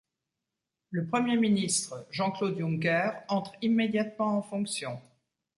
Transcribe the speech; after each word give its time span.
Le 0.89 1.05
Premier 1.05 1.37
ministre 1.37 2.07
Jean-Claude 2.09 2.57
Juncker 2.57 3.11
entre 3.27 3.53
immédiatement 3.61 4.35
en 4.35 4.41
fonction. 4.41 4.99